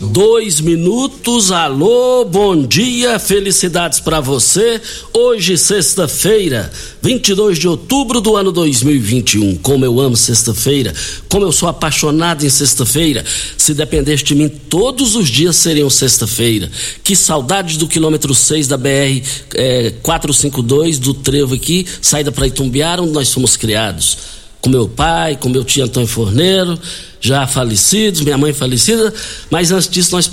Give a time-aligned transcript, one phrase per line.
[0.00, 1.50] dois minutos.
[1.50, 4.80] Alô, bom dia, felicidades para você.
[5.12, 6.70] Hoje, sexta-feira,
[7.02, 9.56] 22 de outubro do ano 2021.
[9.56, 10.94] Como eu amo sexta-feira,
[11.28, 13.24] como eu sou apaixonado em sexta-feira.
[13.56, 16.70] Se dependesse de mim, todos os dias seriam sexta-feira.
[17.02, 19.22] Que saudades do quilômetro 6 da BR
[19.54, 25.36] é, 452, do trevo aqui, saída para Itumbiara, onde nós fomos criados com meu pai,
[25.36, 26.78] com meu tio Antônio Forneiro,
[27.20, 29.12] já falecidos, minha mãe falecida,
[29.50, 30.30] mas antes disso nós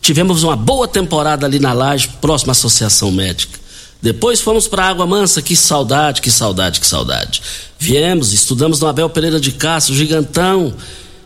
[0.00, 3.58] tivemos uma boa temporada ali na laje, próxima à Associação Médica.
[4.02, 7.40] Depois fomos para Água Mansa, que saudade, que saudade, que saudade.
[7.78, 10.74] Viemos, estudamos no Abel Pereira de Castro, gigantão,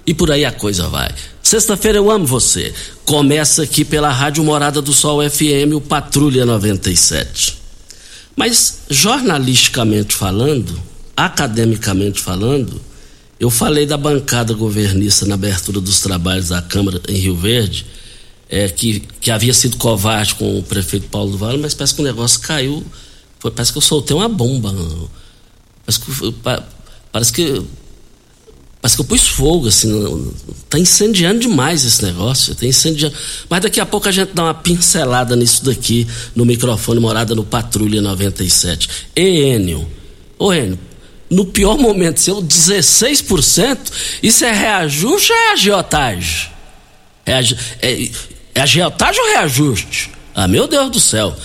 [0.06, 1.12] e por aí a coisa vai.
[1.42, 2.72] Sexta-feira eu amo você.
[3.04, 7.56] Começa aqui pela Rádio Morada do Sol FM, o Patrulha 97.
[8.36, 10.80] Mas, jornalisticamente falando,
[11.18, 12.80] academicamente falando,
[13.40, 17.84] eu falei da bancada governista na abertura dos trabalhos da Câmara em Rio Verde,
[18.48, 22.00] é, que, que havia sido covarde com o prefeito Paulo do Vale, mas parece que
[22.00, 22.86] o negócio caiu.
[23.40, 24.72] Foi, parece que eu soltei uma bomba.
[25.84, 26.34] Parece que,
[27.12, 27.62] parece que,
[28.80, 30.32] parece que eu pus fogo, assim.
[30.64, 32.54] Está incendiando demais esse negócio.
[32.54, 33.14] Tá incendiando.
[33.50, 37.44] Mas daqui a pouco a gente dá uma pincelada nisso daqui no microfone morada no
[37.44, 38.88] Patrulha 97.
[39.14, 39.86] E Enio.
[40.38, 40.78] Ô Enio,
[41.30, 43.78] no pior momento seu 16%,
[44.22, 46.50] isso é reajuste ou é agiotagem?
[47.26, 47.40] É,
[47.82, 48.10] é,
[48.54, 50.10] é agiotagem ou reajuste?
[50.34, 51.36] Ah, meu Deus do céu.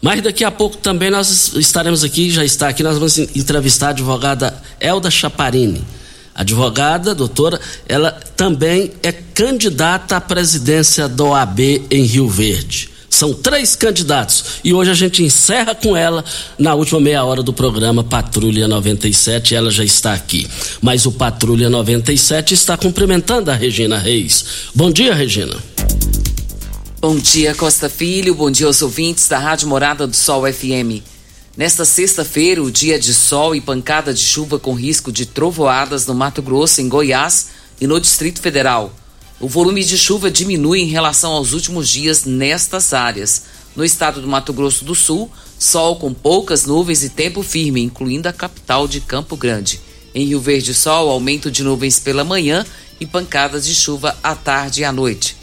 [0.00, 3.90] Mas daqui a pouco também nós estaremos aqui, já está aqui, nós vamos entrevistar a
[3.90, 5.84] advogada Elda Chaparini.
[6.34, 7.58] Advogada, doutora,
[7.88, 11.60] ela também é candidata à presidência da OAB
[11.90, 12.90] em Rio Verde.
[13.08, 16.24] São três candidatos e hoje a gente encerra com ela
[16.58, 19.54] na última meia hora do programa Patrulha 97.
[19.54, 20.46] Ela já está aqui.
[20.82, 24.44] Mas o Patrulha 97 está cumprimentando a Regina Reis.
[24.74, 25.56] Bom dia, Regina.
[27.00, 28.34] Bom dia, Costa Filho.
[28.34, 31.02] Bom dia aos ouvintes da Rádio Morada do Sol FM.
[31.56, 36.14] Nesta sexta-feira, o dia de sol e pancada de chuva com risco de trovoadas no
[36.14, 37.46] Mato Grosso, em Goiás
[37.80, 38.94] e no Distrito Federal.
[39.38, 43.42] O volume de chuva diminui em relação aos últimos dias nestas áreas.
[43.74, 48.28] No estado do Mato Grosso do Sul, sol com poucas nuvens e tempo firme, incluindo
[48.28, 49.78] a capital de Campo Grande.
[50.14, 52.64] Em Rio Verde, sol, aumento de nuvens pela manhã
[52.98, 55.36] e pancadas de chuva à tarde e à noite.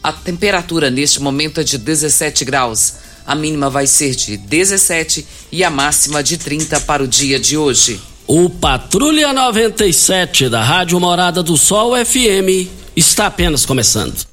[0.00, 2.94] A temperatura neste momento é de 17 graus.
[3.26, 7.56] A mínima vai ser de 17 e a máxima de 30 para o dia de
[7.56, 8.00] hoje.
[8.28, 14.26] O Patrulha 97 da Rádio Morada do Sol FM está apenas começando.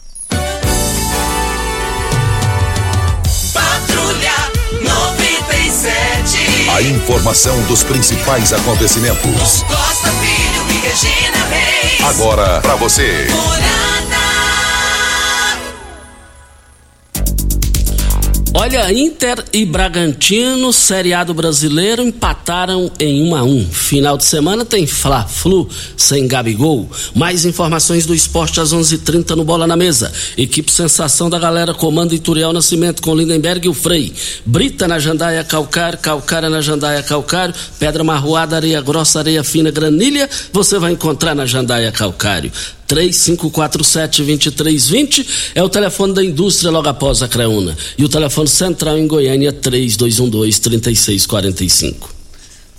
[3.53, 4.33] Patrulha
[4.81, 6.69] 97.
[6.69, 9.63] A informação dos principais acontecimentos.
[9.63, 12.03] Costa Filho e Regina Reis.
[12.03, 13.27] Agora para você.
[13.31, 13.96] Morada.
[18.59, 23.69] Olha, Inter e Bragantino, seriado brasileiro, empataram em 1 a 1.
[23.69, 26.89] Final de semana tem Fla-Flu sem Gabigol.
[27.13, 30.11] Mais informações do esporte às 11:30 no Bola na Mesa.
[30.35, 34.11] Equipe Sensação da Galera comanda Ituriel Nascimento com Lindenberg e o Frei.
[34.43, 40.27] Brita na Jandaia Calcário, Calcária na Jandaia Calcário, Pedra Marroada, Areia Grossa, Areia Fina, Granilha,
[40.51, 42.51] você vai encontrar na Jandaia Calcário.
[42.87, 47.77] 3547-2320 é o telefone da indústria logo após a Creuna.
[47.97, 52.15] E o telefone central em Goiânia 3212-3645.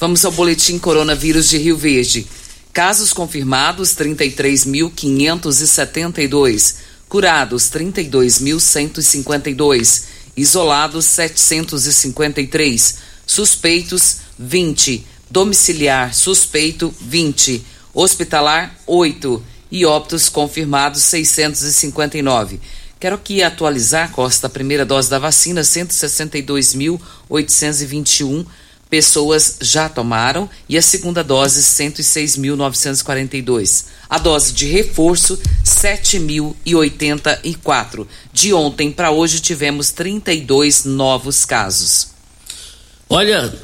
[0.00, 2.26] Vamos ao boletim coronavírus de Rio Verde.
[2.72, 6.76] Casos confirmados 33.572.
[7.08, 10.04] Curados 32.152.
[10.36, 12.98] Isolados 753.
[13.26, 15.04] Suspeitos 20.
[15.30, 17.62] Domiciliar suspeito 20.
[17.92, 22.60] Hospitalar 8 e óbitos confirmados 659.
[23.00, 28.44] Quero aqui atualizar, Costa, a primeira dose da vacina, 162.821
[28.88, 33.84] pessoas já tomaram e a segunda dose, 106.942.
[34.08, 38.04] A dose de reforço, 7.084.
[38.32, 42.08] De ontem para hoje tivemos 32 novos casos.
[43.08, 43.54] Olha,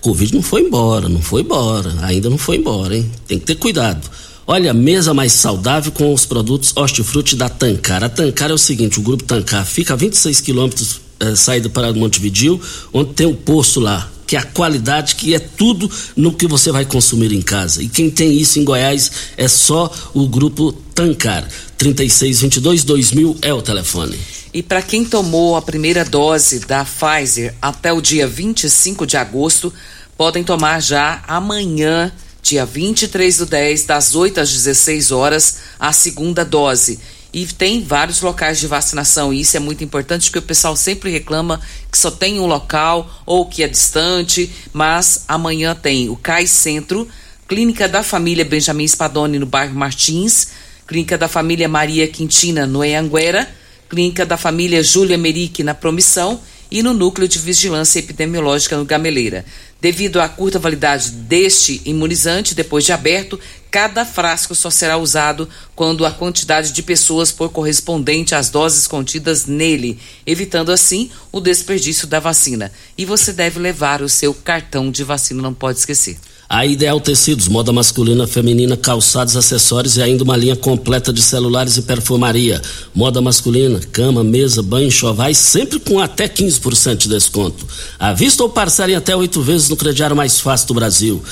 [0.00, 3.12] Covid não foi embora, não foi embora, ainda não foi embora, hein?
[3.26, 4.10] Tem que ter cuidado.
[4.46, 8.04] Olha, mesa mais saudável com os produtos hortifruti da Tancar.
[8.04, 11.90] A Tancar é o seguinte, o grupo Tancar fica a 26 quilômetros é, saída para
[11.94, 12.60] Montevidil,
[12.92, 16.70] onde tem um poço lá, que é a qualidade, que é tudo no que você
[16.70, 17.82] vai consumir em casa.
[17.82, 21.48] E quem tem isso em Goiás é só o grupo Tancar.
[21.78, 24.18] 3622 2000 é o telefone.
[24.52, 29.72] E para quem tomou a primeira dose da Pfizer até o dia 25 de agosto,
[30.18, 32.12] podem tomar já amanhã
[32.44, 37.00] dia 23 do 10, das 8 às 16 horas, a segunda dose.
[37.32, 41.10] E tem vários locais de vacinação, e isso é muito importante, porque o pessoal sempre
[41.10, 41.58] reclama
[41.90, 47.08] que só tem um local ou que é distante, mas amanhã tem o CAI Centro,
[47.48, 50.48] Clínica da Família Benjamin Spadoni, no bairro Martins,
[50.86, 53.48] Clínica da Família Maria Quintina, no Eanguera,
[53.88, 59.44] Clínica da Família Júlia Merique, na Promissão, e no Núcleo de Vigilância Epidemiológica no Gameleira.
[59.84, 63.38] Devido à curta validade deste imunizante, depois de aberto,
[63.70, 65.46] cada frasco só será usado
[65.76, 72.06] quando a quantidade de pessoas for correspondente às doses contidas nele, evitando assim o desperdício
[72.06, 72.72] da vacina.
[72.96, 76.16] E você deve levar o seu cartão de vacina, não pode esquecer.
[76.48, 81.78] A Ideal Tecidos, moda masculina, feminina, calçados, acessórios e ainda uma linha completa de celulares
[81.78, 82.60] e perfumaria.
[82.94, 87.66] Moda masculina, cama, mesa, banho, chovais, sempre com até 15% de desconto.
[87.98, 91.22] À vista ou parcela em até oito vezes no crediário mais fácil do Brasil.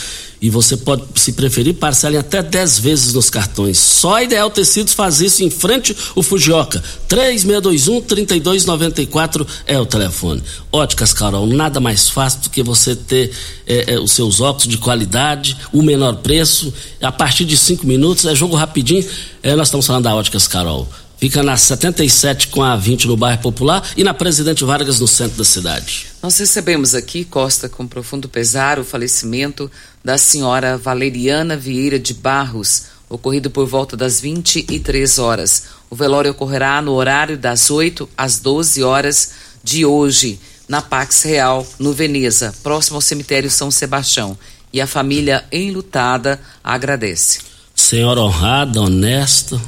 [0.42, 3.78] E você pode, se preferir, parcela em até 10 vezes nos cartões.
[3.78, 6.82] Só a Ideal Tecidos faz isso em frente o Fujioka.
[7.08, 10.42] 3621-3294 é o telefone.
[10.72, 13.30] Óticas Carol, nada mais fácil do que você ter
[13.64, 16.74] é, é, os seus óculos de qualidade, o menor preço.
[17.00, 19.08] A partir de 5 minutos, é jogo rapidinho.
[19.44, 20.88] É, nós estamos falando da Óticas Carol.
[21.22, 25.38] Fica na 77 com a 20 no bairro Popular e na Presidente Vargas no centro
[25.38, 26.08] da cidade.
[26.20, 29.70] Nós recebemos aqui, Costa, com profundo pesar, o falecimento
[30.04, 35.64] da senhora Valeriana Vieira de Barros, ocorrido por volta das 23 horas.
[35.88, 39.30] O velório ocorrerá no horário das 8 às 12 horas
[39.62, 44.36] de hoje, na Pax Real, no Veneza, próximo ao cemitério São Sebastião.
[44.72, 47.40] E a família enlutada agradece.
[47.74, 49.60] Senhora honrada, honesta,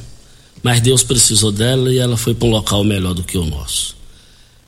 [0.62, 3.94] mas Deus precisou dela e ela foi para um local melhor do que o nosso.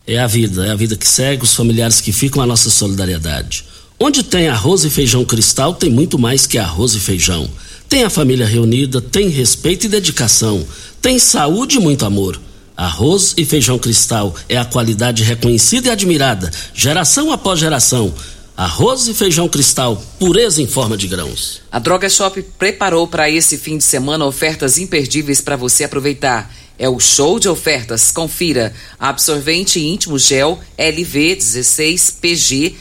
[0.06, 3.64] É a vida, é a vida que segue, os familiares que ficam, a nossa solidariedade.
[3.98, 7.48] Onde tem arroz e feijão cristal, tem muito mais que arroz e feijão.
[7.88, 10.66] Tem a família reunida, tem respeito e dedicação,
[11.00, 12.38] tem saúde e muito amor.
[12.76, 18.12] Arroz e feijão cristal é a qualidade reconhecida e admirada, geração após geração.
[18.54, 21.62] Arroz e feijão cristal, pureza em forma de grãos.
[21.72, 26.54] A Droga Shop preparou para esse fim de semana ofertas imperdíveis para você aproveitar.
[26.78, 28.10] É o show de ofertas.
[28.10, 32.74] Confira: absorvente íntimo gel LV 16 PG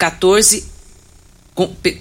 [0.00, 0.64] 14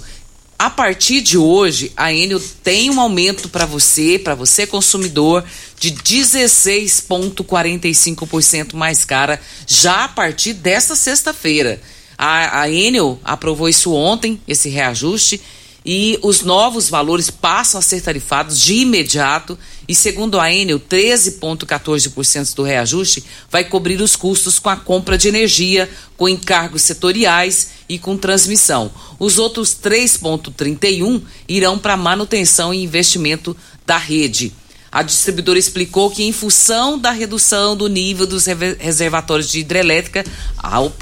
[0.57, 5.43] A partir de hoje, a Enio tem um aumento para você, para você consumidor,
[5.79, 11.81] de 16,45% mais cara, já a partir desta sexta-feira.
[12.17, 15.41] A, a Enel aprovou isso ontem, esse reajuste,
[15.85, 19.57] e os novos valores passam a ser tarifados de imediato.
[19.87, 25.27] E segundo a Enel, 13,14% do reajuste vai cobrir os custos com a compra de
[25.27, 28.91] energia, com encargos setoriais e com transmissão.
[29.19, 34.53] Os outros 3,31% irão para manutenção e investimento da rede.
[34.89, 40.23] A distribuidora explicou que, em função da redução do nível dos reservatórios de hidrelétrica,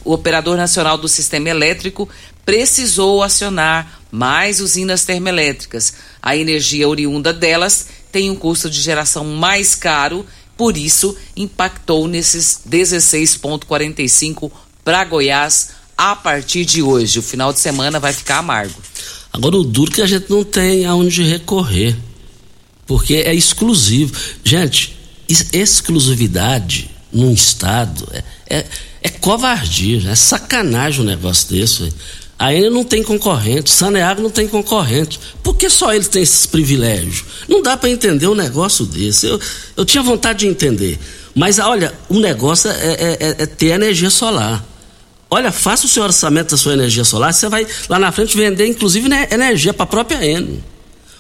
[0.06, 2.08] o Operador Nacional do Sistema Elétrico
[2.46, 5.94] precisou acionar mais usinas termoelétricas.
[6.22, 10.25] A energia oriunda delas tem um custo de geração mais caro,
[10.58, 14.51] por isso impactou nesses 16,45
[14.84, 17.20] para Goiás a partir de hoje.
[17.20, 18.82] O final de semana vai ficar amargo.
[19.32, 21.96] Agora o duro que a gente não tem aonde recorrer.
[22.86, 24.13] Porque é exclusivo.
[24.44, 24.98] Gente,
[25.53, 28.65] exclusividade num estado é, é,
[29.01, 31.94] é covardia, é sacanagem um negócio desse.
[32.41, 32.50] Velho.
[32.50, 35.19] A Enel não tem concorrente, Saneago não tem concorrente.
[35.43, 37.24] Por que só eles têm esses privilégios?
[37.48, 39.27] Não dá para entender um negócio desse.
[39.27, 39.39] Eu,
[39.77, 41.00] eu tinha vontade de entender.
[41.36, 44.65] Mas olha, o negócio é, é- é- é ter energia solar.
[45.29, 48.67] Olha, faça o seu orçamento da sua energia solar, você vai lá na frente vender,
[48.67, 50.60] inclusive, né, energia para a própria Enel.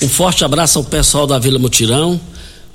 [0.00, 2.18] Um forte abraço ao pessoal da Vila Mutirão.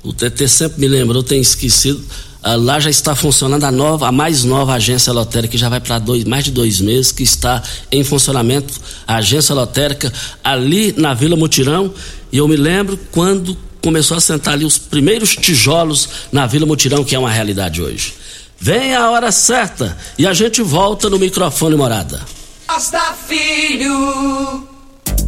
[0.04, 2.04] O TT sempre me lembrou, tem esquecido.
[2.46, 5.80] Ah, lá já está funcionando a nova, a mais nova agência lotérica, que já vai
[5.80, 8.74] para mais de dois meses, que está em funcionamento,
[9.06, 10.12] a agência lotérica
[10.44, 11.90] ali na Vila Mutirão.
[12.30, 17.02] E eu me lembro quando começou a sentar ali os primeiros tijolos na Vila Mutirão,
[17.02, 18.12] que é uma realidade hoje.
[18.60, 22.20] Vem a hora certa e a gente volta no microfone morada.
[22.66, 24.68] Costa Filho.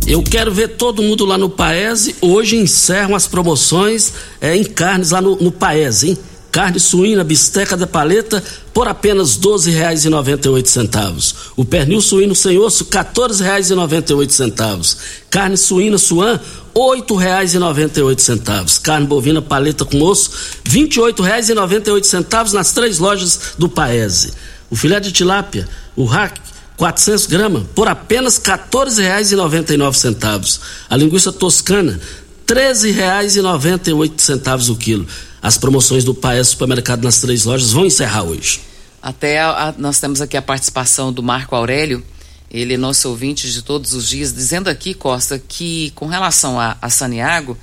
[0.07, 2.15] Eu quero ver todo mundo lá no Paese.
[2.21, 6.19] Hoje encerram as promoções é, em carnes lá no, no Paese, hein?
[6.57, 11.35] Carne suína, bisteca de paleta por apenas R$ 12,98.
[11.55, 14.97] O pernil suíno sem osso, R$ 14,98.
[15.29, 16.41] Carne suína suan, R$
[16.75, 18.81] 8,98.
[18.81, 20.31] Carne bovina paleta com osso,
[20.65, 24.33] R$ 28,98 nas três lojas do Paese.
[24.71, 26.41] O filé de tilápia, o rack,
[26.79, 30.61] 400 gramas, por apenas R$ 14,99.
[30.89, 32.01] A linguiça toscana,
[32.47, 35.07] 13,98 o quilo.
[35.43, 38.63] As promoções do Paes Supermercado nas três lojas vão encerrar hoje.
[39.03, 42.05] Até a, a, nós temos aqui a participação do Marco Aurélio,
[42.51, 46.77] ele é nosso ouvinte de todos os dias, dizendo aqui, Costa, que com relação a,
[46.81, 47.59] a Saniago,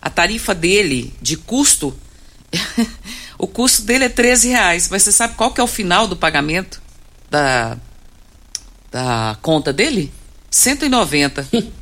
[0.00, 1.94] a tarifa dele de custo,
[3.38, 6.16] o custo dele é 13 reais, mas você sabe qual que é o final do
[6.16, 6.80] pagamento
[7.30, 7.76] da,
[8.90, 10.12] da conta dele?
[10.50, 11.48] 190.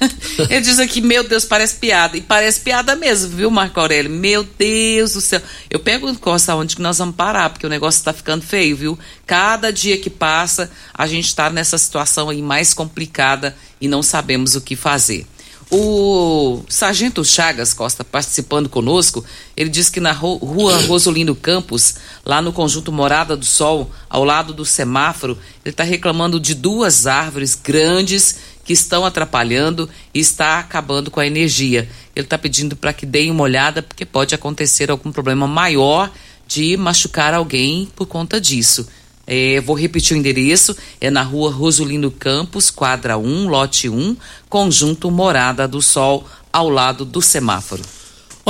[0.48, 2.16] Ele diz aqui, meu Deus, parece piada.
[2.16, 4.10] E parece piada mesmo, viu, Marco Aurélio?
[4.10, 5.40] Meu Deus do céu.
[5.68, 7.50] Eu pergunto, Costa, onde que nós vamos parar?
[7.50, 8.98] Porque o negócio está ficando feio, viu?
[9.26, 14.54] Cada dia que passa, a gente está nessa situação aí mais complicada e não sabemos
[14.54, 15.26] o que fazer.
[15.70, 19.22] O Sargento Chagas Costa participando conosco,
[19.54, 24.54] ele disse que na rua Rosolino Campos, lá no conjunto Morada do Sol, ao lado
[24.54, 28.36] do semáforo, ele está reclamando de duas árvores grandes
[28.68, 31.88] que estão atrapalhando e está acabando com a energia.
[32.14, 36.12] Ele está pedindo para que deem uma olhada, porque pode acontecer algum problema maior
[36.46, 38.86] de machucar alguém por conta disso.
[39.26, 44.14] É, vou repetir o endereço: é na rua Rosolino Campos, quadra 1, lote 1,
[44.50, 47.82] conjunto Morada do Sol, ao lado do semáforo.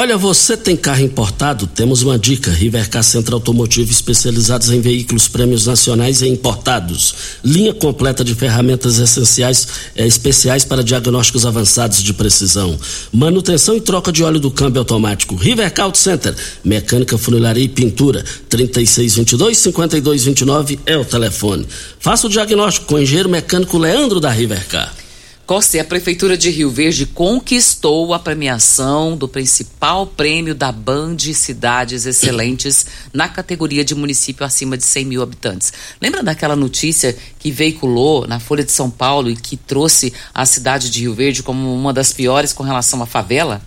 [0.01, 1.67] Olha, você tem carro importado?
[1.67, 2.53] Temos uma dica.
[2.53, 7.13] Rivercar Centro Automotivo especializados em veículos prêmios nacionais e importados.
[7.45, 12.79] Linha completa de ferramentas essenciais eh, especiais para diagnósticos avançados de precisão.
[13.13, 15.35] Manutenção e troca de óleo do câmbio automático.
[15.35, 16.33] Rivercar Auto Center.
[16.63, 18.25] Mecânica, funilaria e pintura.
[18.49, 21.67] 3622-5229 é o telefone.
[21.99, 24.95] Faça o diagnóstico com o engenheiro mecânico Leandro da Rivercar.
[25.49, 32.05] Costa, a Prefeitura de Rio Verde conquistou a premiação do principal prêmio da Band Cidades
[32.05, 32.85] Excelentes
[33.15, 35.73] na categoria de município acima de 100 mil habitantes.
[36.03, 40.91] Lembra daquela notícia que veiculou na Folha de São Paulo e que trouxe a cidade
[40.91, 43.63] de Rio Verde como uma das piores com relação à favela?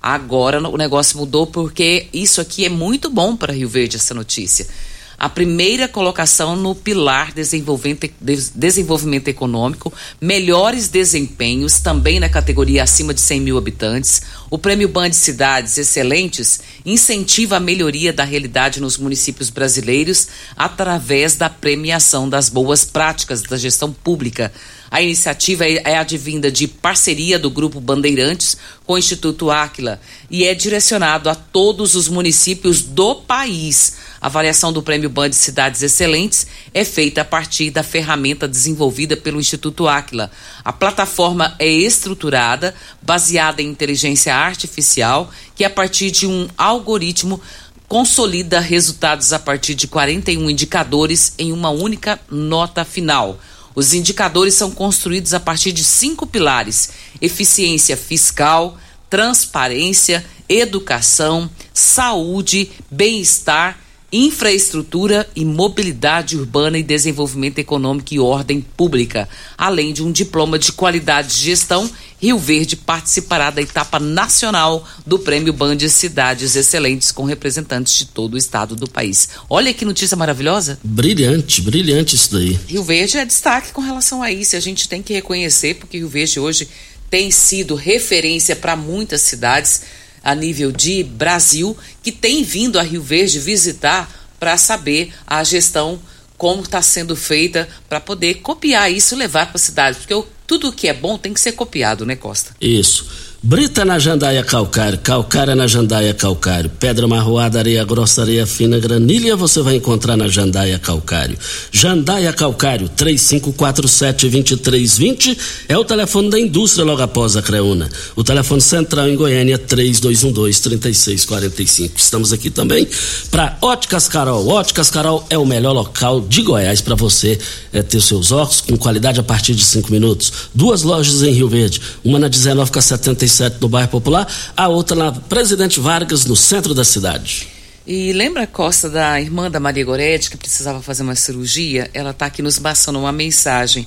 [0.00, 4.68] Agora o negócio mudou porque isso aqui é muito bom para Rio Verde, essa notícia
[5.18, 13.40] a primeira colocação no pilar desenvolvimento, econômico, melhores desempenhos também na categoria acima de 100
[13.40, 14.22] mil habitantes.
[14.48, 21.50] O Prêmio Band Cidades Excelentes incentiva a melhoria da realidade nos municípios brasileiros através da
[21.50, 24.52] premiação das boas práticas da gestão pública.
[24.88, 30.44] A iniciativa é, é advinda de parceria do Grupo Bandeirantes com o Instituto Áquila e
[30.44, 36.46] é direcionado a todos os municípios do país a avaliação do Prêmio Band Cidades Excelentes
[36.74, 40.30] é feita a partir da ferramenta desenvolvida pelo Instituto Áquila.
[40.64, 47.40] A plataforma é estruturada, baseada em inteligência artificial, que a partir de um algoritmo
[47.88, 53.38] consolida resultados a partir de 41 indicadores em uma única nota final.
[53.74, 58.76] Os indicadores são construídos a partir de cinco pilares: eficiência fiscal,
[59.08, 63.85] transparência, educação, saúde, bem-estar
[64.16, 70.72] infraestrutura e mobilidade urbana e desenvolvimento econômico e ordem pública, além de um diploma de
[70.72, 71.90] qualidade de gestão.
[72.18, 78.34] Rio Verde participará da etapa nacional do Prêmio Band Cidades Excelentes com representantes de todo
[78.34, 79.28] o estado do país.
[79.50, 80.78] Olha que notícia maravilhosa.
[80.82, 82.58] Brilhante, brilhante isso daí.
[82.68, 84.56] Rio Verde é destaque com relação a isso.
[84.56, 86.66] A gente tem que reconhecer porque Rio Verde hoje
[87.10, 89.82] tem sido referência para muitas cidades
[90.26, 94.10] a nível de Brasil que tem vindo a Rio Verde visitar
[94.40, 96.00] para saber a gestão
[96.36, 100.72] como está sendo feita para poder copiar isso e levar para a cidade, porque tudo
[100.72, 102.56] que é bom tem que ser copiado, né, Costa?
[102.60, 103.06] Isso.
[103.48, 109.36] Brita na Jandaia Calcário, calcária na Jandaia Calcário, pedra marroada, areia grossa, areia fina, granilha
[109.36, 111.38] você vai encontrar na Jandaia Calcário.
[111.70, 117.88] Jandaia Calcário, 3547-2320 é o telefone da indústria logo após a Creuna.
[118.16, 121.92] O telefone central em Goiânia, 3212-3645.
[121.94, 122.88] Estamos aqui também
[123.30, 124.48] para Óticas Carol.
[124.48, 127.38] Óticas Carol é o melhor local de Goiás para você
[127.72, 130.32] é, ter seus óculos com qualidade a partir de 5 minutos.
[130.52, 134.96] Duas lojas em Rio Verde, uma na 19 com 75 no bairro Popular, a outra
[134.96, 137.48] na Presidente Vargas, no centro da cidade.
[137.86, 141.88] E lembra a Costa da irmã da Maria Goretti, que precisava fazer uma cirurgia?
[141.94, 143.86] Ela está aqui nos passando uma mensagem.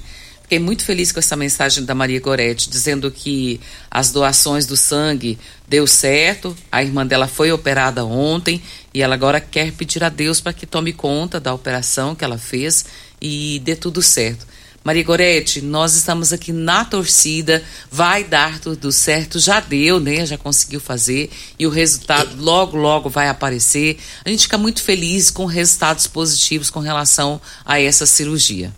[0.49, 3.59] Fiquei muito feliz com essa mensagem da Maria Goretti, dizendo que
[3.91, 8.61] as doações do sangue deu certo, a irmã dela foi operada ontem
[8.93, 12.37] e ela agora quer pedir a Deus para que tome conta da operação que ela
[12.37, 12.85] fez
[13.21, 14.47] e dê tudo certo.
[14.83, 17.61] Maria Gorete, nós estamos aqui na torcida,
[17.91, 20.25] vai dar tudo certo, já deu, né?
[20.25, 23.97] Já conseguiu fazer e o resultado logo, logo vai aparecer.
[24.23, 28.73] A gente fica muito feliz com resultados positivos com relação a essa cirurgia.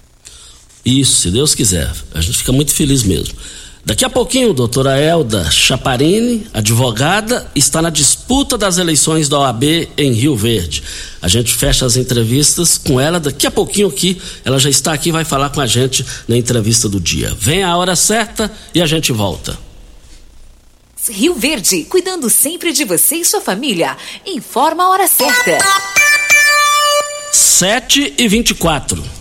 [0.83, 1.93] Isso, se Deus quiser.
[2.13, 3.37] A gente fica muito feliz mesmo.
[3.83, 9.63] Daqui a pouquinho, doutora Elda Chaparini, advogada, está na disputa das eleições da OAB
[9.97, 10.83] em Rio Verde.
[11.19, 13.19] A gente fecha as entrevistas com ela.
[13.19, 16.37] Daqui a pouquinho aqui, ela já está aqui e vai falar com a gente na
[16.37, 17.35] entrevista do dia.
[17.39, 19.57] Vem a hora certa e a gente volta.
[21.09, 23.97] Rio Verde, cuidando sempre de você e sua família.
[24.23, 25.57] Informa a hora certa.
[27.31, 29.20] 7 e 24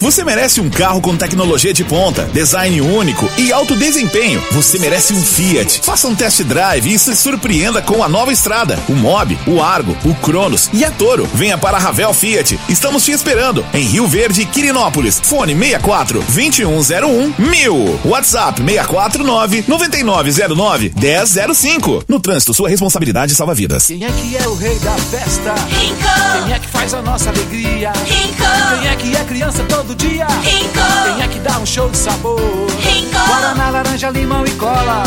[0.00, 4.40] Você merece um carro com tecnologia de ponta, design único e alto desempenho.
[4.52, 5.80] Você merece um Fiat.
[5.82, 9.96] Faça um test drive e se surpreenda com a nova estrada, o Mob, o Argo,
[10.04, 11.26] o Cronos e a Toro.
[11.34, 12.58] Venha para a Ravel Fiat.
[12.68, 15.20] Estamos te esperando em Rio Verde, Quirinópolis.
[15.20, 18.00] Fone 64 2101 1000.
[18.04, 22.04] WhatsApp 649 9909 1005.
[22.06, 23.88] No trânsito, sua responsabilidade salva vidas.
[23.88, 25.54] Quem é que é o rei da festa?
[25.54, 26.44] Rico.
[26.44, 27.92] Quem é que faz a nossa alegria?
[28.06, 28.44] Rico.
[28.80, 30.26] Quem é que é criança todo todo dia.
[30.42, 30.78] Rico!
[31.04, 32.38] Quem é que dá um show de sabor?
[32.80, 33.10] Rico!
[33.10, 35.02] Guaraná, laranja, limão e cola.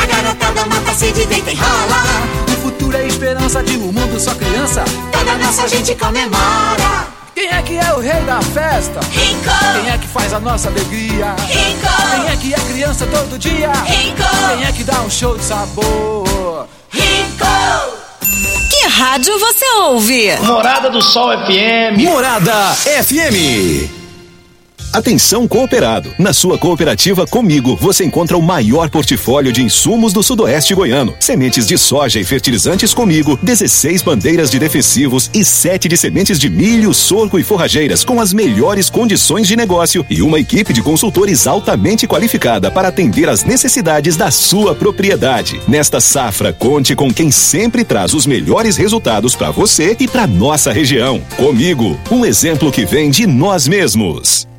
[0.00, 2.02] A garotada mata sede e deita e rola.
[2.48, 4.84] O futuro é esperança de um mundo só criança.
[5.12, 7.06] Toda nossa gente comemora.
[7.34, 9.00] Quem é que é o rei da festa?
[9.10, 9.50] Rico!
[9.74, 11.34] Quem é que faz a nossa alegria?
[11.46, 11.86] Rico!
[12.10, 13.72] Quem é que é criança todo dia?
[13.84, 14.22] Rico!
[14.56, 16.68] Quem é que dá um show de sabor?
[16.90, 17.46] Rico!
[18.70, 20.36] Que rádio você ouve?
[20.42, 22.02] Morada do Sol FM.
[22.02, 24.05] Morada FM.
[24.96, 26.10] Atenção cooperado.
[26.18, 31.14] Na sua cooperativa Comigo, você encontra o maior portfólio de insumos do Sudoeste goiano.
[31.20, 36.48] Sementes de soja e fertilizantes Comigo, 16 bandeiras de defensivos e 7 de sementes de
[36.48, 41.46] milho, sorgo e forrageiras com as melhores condições de negócio e uma equipe de consultores
[41.46, 45.60] altamente qualificada para atender às necessidades da sua propriedade.
[45.68, 50.72] Nesta safra, conte com quem sempre traz os melhores resultados para você e para nossa
[50.72, 51.20] região.
[51.36, 54.48] Comigo, um exemplo que vem de nós mesmos.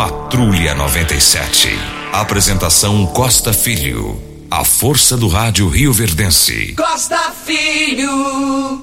[0.00, 1.68] Patrulha 97.
[2.10, 4.18] Apresentação Costa Filho.
[4.50, 6.72] A força do rádio Rio Verdense.
[6.74, 8.82] Costa Filho.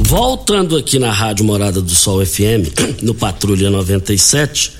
[0.00, 2.68] Voltando aqui na Rádio Morada do Sol FM,
[3.00, 4.72] no Patrulha 97,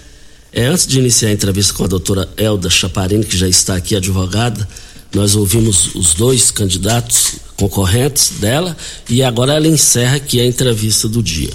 [0.53, 3.97] É, antes de iniciar a entrevista com a doutora Elda Chaparini, que já está aqui,
[3.97, 4.69] advogada,
[5.15, 8.77] nós ouvimos os dois candidatos concorrentes dela
[9.09, 11.51] e agora ela encerra aqui a entrevista do dia.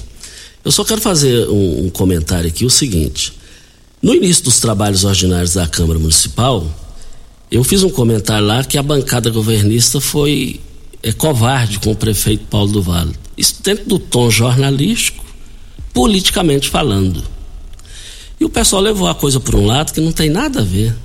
[0.64, 3.45] Eu só quero fazer um, um comentário aqui, o seguinte.
[4.06, 6.64] No início dos trabalhos ordinários da Câmara Municipal,
[7.50, 10.62] eu fiz um comentário lá que a bancada governista foi
[11.02, 13.16] é, covarde com o prefeito Paulo do Vale.
[13.36, 15.26] Isso dentro do tom jornalístico,
[15.92, 17.24] politicamente falando.
[18.40, 20.96] E o pessoal levou a coisa por um lado que não tem nada a ver.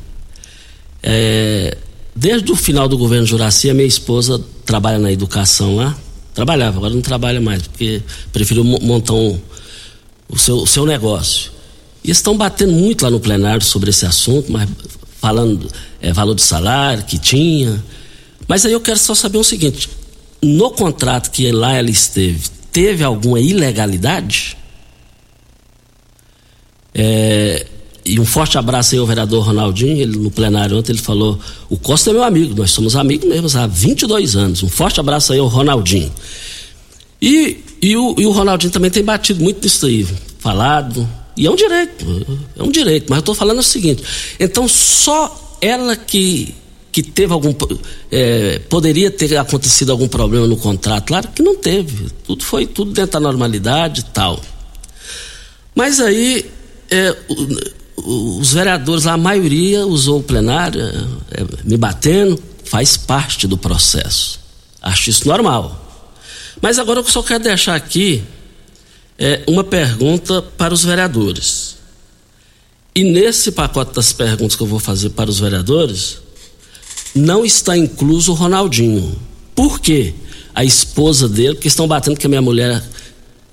[1.03, 1.79] É,
[2.15, 5.97] desde o final do governo Juraci, a minha esposa trabalha na educação lá.
[6.35, 9.41] Trabalhava, agora não trabalha mais, porque preferiu montar um,
[10.29, 11.60] o, seu, o seu negócio.
[12.03, 14.69] E estão batendo muito lá no plenário sobre esse assunto, mas
[15.21, 17.83] falando é, valor de salário que tinha.
[18.49, 19.89] Mas aí eu quero só saber o seguinte:
[20.43, 24.57] no contrato que lá ela esteve, teve alguma ilegalidade?
[26.95, 27.67] É,
[28.05, 31.77] e um forte abraço aí ao vereador Ronaldinho, ele no plenário ontem ele falou, o
[31.77, 34.63] Costa é meu amigo, nós somos amigos mesmo há 22 anos.
[34.63, 36.11] Um forte abraço aí ao Ronaldinho.
[37.21, 40.07] E, e, o, e o Ronaldinho também tem batido muito nisso aí,
[40.39, 41.07] falado,
[41.41, 42.05] e é um direito,
[42.55, 44.05] é um direito, mas eu estou falando o seguinte,
[44.39, 46.55] então só ela que,
[46.93, 47.55] que teve algum.
[48.13, 52.11] É, poderia ter acontecido algum problema no contrato, claro que não teve.
[52.27, 54.39] Tudo foi tudo dentro da normalidade e tal.
[55.75, 56.45] Mas aí
[56.91, 57.17] é,
[57.97, 60.79] os vereadores, a maioria usou o plenário,
[61.31, 64.39] é, me batendo, faz parte do processo.
[64.83, 66.05] Acho isso normal.
[66.61, 68.23] Mas agora eu só quero deixar aqui
[69.21, 71.77] é, uma pergunta para os vereadores.
[72.95, 76.19] E nesse pacote das perguntas que eu vou fazer para os vereadores,
[77.15, 79.15] não está incluso o Ronaldinho.
[79.55, 80.15] Por quê?
[80.55, 82.83] A esposa dele, porque estão batendo que a minha mulher,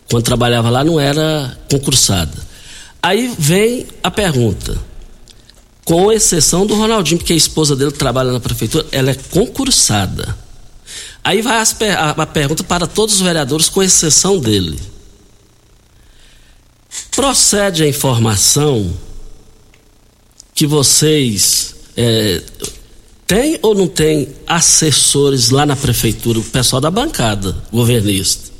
[0.10, 2.48] quando trabalhava lá, não era concursada.
[3.04, 4.78] Aí vem a pergunta.
[5.84, 10.36] Com exceção do Ronaldinho, porque a esposa dele trabalha na prefeitura, ela é concursada.
[11.24, 14.78] Aí vai a, a pergunta para todos os vereadores, com exceção dele.
[17.12, 18.94] Procede a informação
[20.54, 22.42] que vocês é,
[23.26, 28.52] têm ou não têm assessores lá na prefeitura, o pessoal da bancada governista?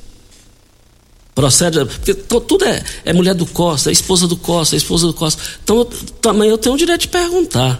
[1.38, 5.14] Procede, porque tudo é, é mulher do Costa, é esposa do Costa, é esposa do
[5.14, 5.40] Costa.
[5.64, 5.86] Então
[6.20, 7.80] também eu tenho o direito de perguntar.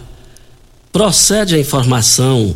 [0.92, 2.54] Procede a informação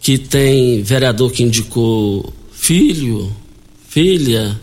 [0.00, 3.32] que tem vereador que indicou filho,
[3.88, 4.60] filha,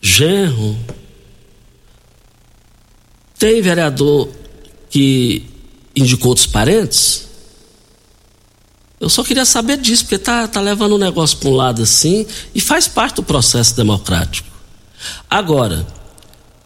[0.00, 0.76] genro.
[3.42, 4.28] Tem vereador
[4.88, 5.44] que
[5.96, 7.26] indicou outros parentes?
[9.00, 12.24] Eu só queria saber disso, porque tá, tá levando o negócio para um lado assim
[12.54, 14.48] e faz parte do processo democrático.
[15.28, 15.84] Agora,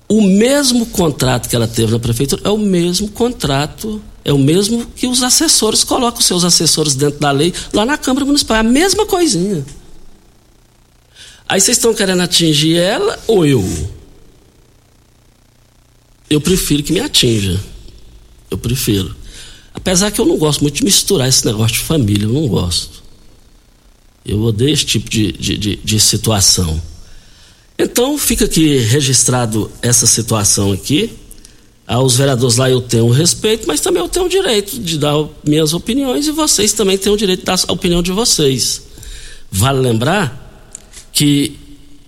[0.07, 4.85] o mesmo contrato que ela teve na prefeitura é o mesmo contrato, é o mesmo
[4.85, 8.63] que os assessores colocam seus assessores dentro da lei lá na Câmara Municipal, é a
[8.63, 9.65] mesma coisinha.
[11.49, 13.96] Aí vocês estão querendo atingir ela ou eu?
[16.29, 17.61] Eu prefiro que me atinja.
[18.51, 19.15] Eu prefiro.
[19.75, 23.03] Apesar que eu não gosto muito de misturar esse negócio de família, eu não gosto.
[24.25, 26.81] Eu odeio esse tipo de, de, de, de situação.
[27.79, 31.11] Então fica aqui registrado essa situação aqui.
[31.87, 35.15] Aos vereadores lá eu tenho respeito, mas também eu tenho o direito de dar
[35.47, 38.83] minhas opiniões e vocês também têm o direito de dar a opinião de vocês.
[39.53, 40.43] Vale lembrar
[41.13, 41.57] que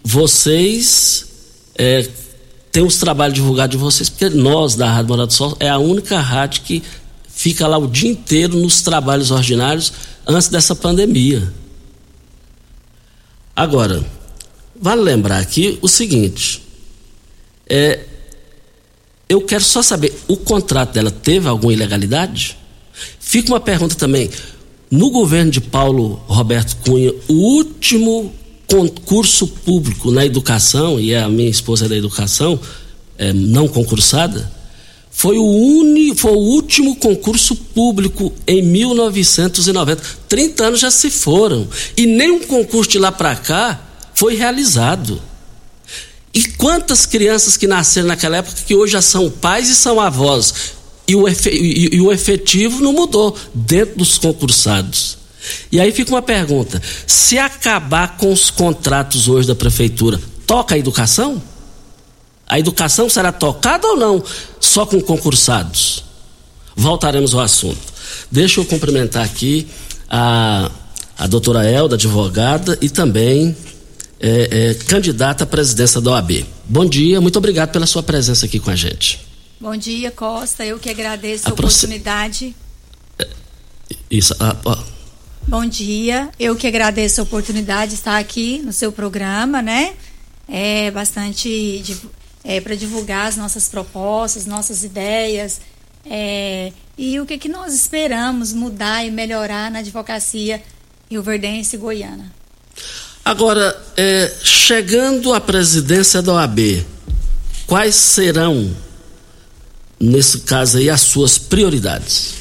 [0.02, 1.26] vocês
[1.76, 2.08] é,
[2.78, 5.78] tem os trabalhos divulgados de vocês, porque nós da Rádio Morado do Sol é a
[5.78, 6.80] única rádio que
[7.28, 9.92] fica lá o dia inteiro nos trabalhos ordinários
[10.24, 11.52] antes dessa pandemia.
[13.56, 14.06] Agora,
[14.80, 16.62] vale lembrar aqui o seguinte:
[17.68, 17.98] é,
[19.28, 22.56] eu quero só saber, o contrato dela teve alguma ilegalidade?
[23.18, 24.30] Fica uma pergunta também.
[24.88, 28.32] No governo de Paulo Roberto Cunha, o último
[28.68, 32.60] concurso público na educação, e a minha esposa é da educação,
[33.16, 34.52] é, não concursada,
[35.10, 40.00] foi o, uni, foi o último concurso público em 1990.
[40.28, 41.66] 30 anos já se foram.
[41.96, 43.80] E nenhum concurso de lá para cá
[44.14, 45.20] foi realizado.
[46.32, 50.54] E quantas crianças que nasceram naquela época que hoje já são pais e são avós?
[51.08, 55.17] E o efetivo não mudou dentro dos concursados.
[55.70, 60.78] E aí fica uma pergunta: se acabar com os contratos hoje da prefeitura, toca a
[60.78, 61.42] educação?
[62.46, 64.24] A educação será tocada ou não
[64.58, 66.04] só com concursados?
[66.74, 67.78] Voltaremos ao assunto.
[68.30, 69.66] Deixa eu cumprimentar aqui
[70.08, 70.70] a,
[71.18, 73.54] a doutora Elda, advogada, e também
[74.20, 76.46] é, é, candidata à presidência da OAB.
[76.64, 79.20] Bom dia, muito obrigado pela sua presença aqui com a gente.
[79.60, 80.64] Bom dia, Costa.
[80.64, 82.54] Eu que agradeço a, a oportunidade.
[84.10, 84.34] Isso.
[84.38, 84.78] A, a...
[85.48, 86.28] Bom dia.
[86.38, 89.94] Eu que agradeço a oportunidade de estar aqui no seu programa, né?
[90.46, 91.82] É bastante
[92.44, 95.58] é, para divulgar as nossas propostas, nossas ideias
[96.04, 100.62] é, e o que, que nós esperamos mudar e melhorar na advocacia
[101.10, 102.30] rio-verdense e goiana.
[103.24, 106.84] Agora, é, chegando à presidência da OAB,
[107.66, 108.70] quais serão,
[109.98, 112.37] nesse caso aí, as suas prioridades?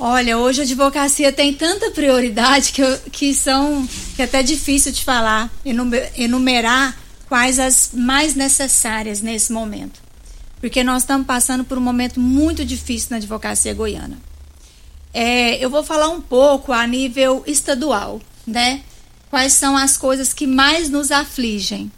[0.00, 3.84] Olha, hoje a advocacia tem tanta prioridade que, eu, que são
[4.14, 5.50] que é até difícil de falar,
[6.16, 6.96] enumerar
[7.28, 10.00] quais as mais necessárias nesse momento.
[10.60, 14.16] Porque nós estamos passando por um momento muito difícil na advocacia goiana.
[15.12, 18.82] É, eu vou falar um pouco a nível estadual, né?
[19.28, 21.90] Quais são as coisas que mais nos afligem.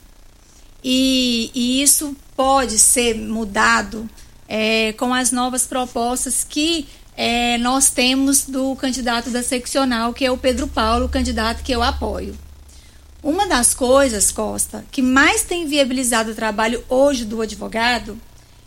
[0.82, 4.08] E, e isso pode ser mudado
[4.48, 6.88] é, com as novas propostas que
[7.22, 11.70] é, nós temos do candidato da seccional, que é o Pedro Paulo, o candidato que
[11.70, 12.34] eu apoio.
[13.22, 18.18] Uma das coisas, Costa, que mais tem viabilizado o trabalho hoje do advogado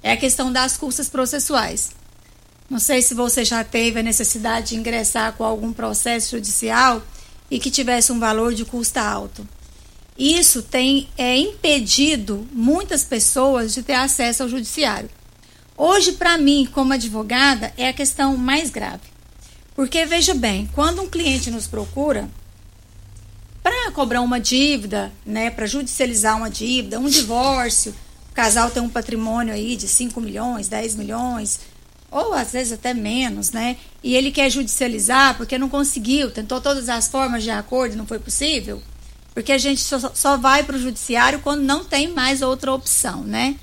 [0.04, 1.94] é a questão das custas processuais.
[2.70, 7.02] Não sei se você já teve a necessidade de ingressar com algum processo judicial
[7.50, 9.48] e que tivesse um valor de custa alto.
[10.16, 15.10] Isso tem é, impedido muitas pessoas de ter acesso ao judiciário.
[15.78, 19.14] Hoje, para mim, como advogada, é a questão mais grave.
[19.76, 22.30] Porque, veja bem, quando um cliente nos procura,
[23.64, 27.96] para cobrar uma dívida, né, para judicializar uma dívida, um divórcio,
[28.30, 31.62] o casal tem um patrimônio aí de 5 milhões, 10 milhões,
[32.12, 33.78] ou às vezes até menos, né?
[34.04, 38.20] E ele quer judicializar porque não conseguiu, tentou todas as formas de acordo não foi
[38.20, 38.82] possível.
[39.34, 43.24] Porque a gente só, só vai para o judiciário quando não tem mais outra opção,
[43.24, 43.56] né?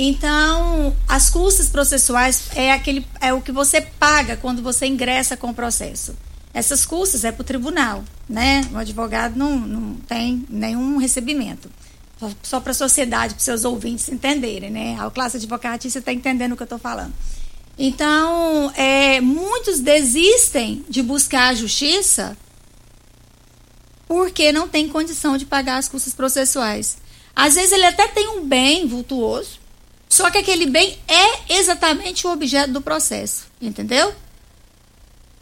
[0.00, 5.50] Então, as custas processuais é aquele é o que você paga quando você ingressa com
[5.50, 6.14] o processo.
[6.54, 8.60] Essas custas é para o tribunal, né?
[8.72, 11.68] O advogado não, não tem nenhum recebimento.
[12.16, 14.96] Só, só para a sociedade, para seus ouvintes entenderem, né?
[15.00, 17.12] A classe advocatícia está entendendo o que eu estou falando.
[17.76, 22.36] Então, é, muitos desistem de buscar a justiça
[24.06, 26.98] porque não tem condição de pagar as custas processuais.
[27.34, 29.57] Às vezes ele até tem um bem vultuoso,
[30.08, 34.14] só que aquele bem é exatamente o objeto do processo, entendeu?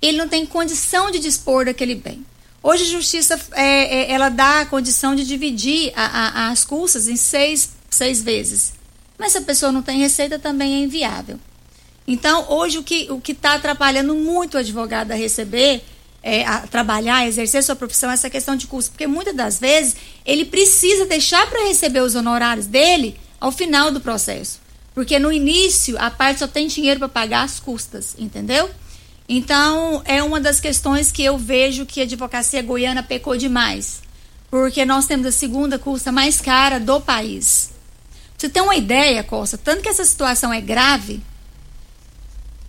[0.01, 2.25] ele não tem condição de dispor daquele bem.
[2.63, 7.09] Hoje a justiça é, é, ela dá a condição de dividir a, a, as custas
[7.09, 8.75] em seis, seis vezes.
[9.19, 11.39] Mas se a pessoa não tem receita, também é inviável.
[12.07, 15.83] Então, hoje o que o está atrapalhando muito o advogado a receber,
[16.23, 18.91] é, a trabalhar, a exercer sua profissão, é essa questão de custo.
[18.91, 24.01] Porque muitas das vezes ele precisa deixar para receber os honorários dele ao final do
[24.01, 24.61] processo.
[24.95, 28.71] Porque no início a parte só tem dinheiro para pagar as custas, entendeu?
[29.29, 34.01] Então, é uma das questões que eu vejo que a advocacia goiana pecou demais.
[34.51, 37.71] Porque nós temos a segunda cursa mais cara do país.
[38.39, 41.23] Você ter uma ideia, Costa, tanto que essa situação é grave,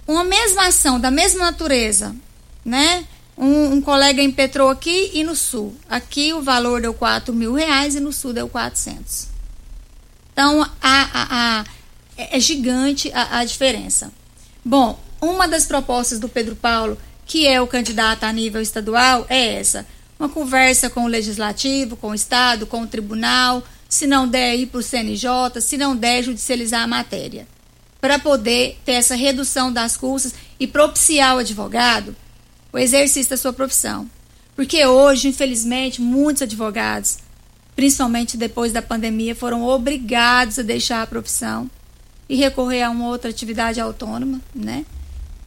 [0.08, 2.16] uma mesma ação da mesma natureza,
[2.64, 3.06] né?
[3.38, 5.76] Um, um, colega impetrou aqui e no sul.
[5.88, 9.28] Aqui o valor deu 4 mil reais e no sul deu 400.
[10.38, 11.66] Então, a, a, a
[12.16, 14.14] é, gigante a, a diferença.
[14.64, 16.96] Bom, uma das propostas do Pedro Paulo,
[17.26, 19.84] que é o candidato a nível estadual, é essa:
[20.20, 24.68] uma conversa com o legislativo, com o Estado, com o tribunal, se não der ir
[24.68, 27.48] para o CNJ, se não der judicializar a matéria,
[28.00, 32.16] para poder ter essa redução das custas e propiciar ao advogado
[32.72, 34.08] o exercício da sua profissão.
[34.56, 37.26] Porque hoje, infelizmente, muitos advogados,
[37.78, 41.70] principalmente depois da pandemia, foram obrigados a deixar a profissão
[42.28, 44.84] e recorrer a uma outra atividade autônoma, né?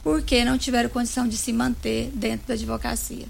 [0.01, 3.25] porque não tiveram condição de se manter dentro da advocacia.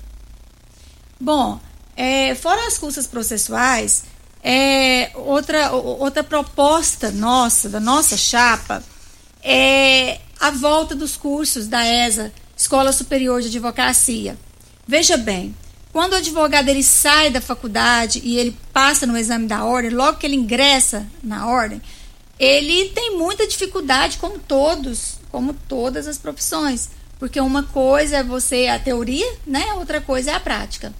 [1.19, 1.59] Bom,
[1.97, 4.03] é, fora as custas processuais,
[4.43, 8.83] é, outra, outra proposta nossa, da nossa chapa,
[9.43, 14.37] é a volta dos cursos da ESA, Escola Superior de Advocacia.
[14.87, 15.55] Veja bem,
[15.91, 20.17] quando o advogado ele sai da faculdade e ele passa no exame da ordem, logo
[20.17, 21.81] que ele ingressa na ordem,
[22.39, 26.89] ele tem muita dificuldade, como todos, como todas as profissões.
[27.19, 29.73] Porque uma coisa é você a teoria, né?
[29.75, 30.93] Outra coisa é a prática.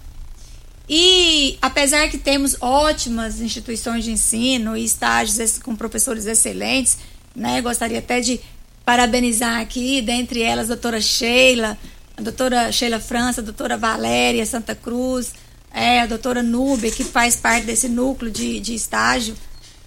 [0.88, 6.98] E apesar que temos ótimas instituições de ensino e estágios com professores excelentes,
[7.34, 7.60] né?
[7.60, 8.40] Gostaria até de
[8.84, 11.78] parabenizar aqui, dentre elas, a doutora Sheila,
[12.16, 15.32] a doutora Sheila França, a doutora Valéria Santa Cruz,
[15.72, 19.34] é, a doutora Nube, que faz parte desse núcleo de, de estágio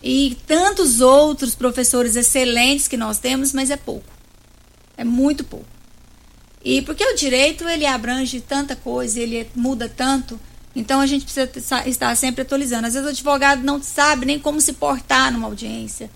[0.01, 4.11] e tantos outros professores excelentes que nós temos, mas é pouco.
[4.97, 5.65] É muito pouco.
[6.63, 10.39] E porque o direito ele abrange tanta coisa, ele muda tanto,
[10.76, 11.49] então a gente precisa
[11.88, 12.88] estar sempre atualizando.
[12.88, 16.09] Às vezes o advogado não sabe nem como se portar numa audiência,